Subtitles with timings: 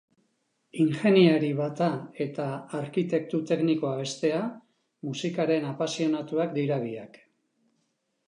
[0.83, 1.89] Ingeniari bata
[2.25, 2.45] eta
[2.79, 4.41] arkitektu teknikoa bestea,
[5.09, 7.21] musikaren apasionatuak dira biak.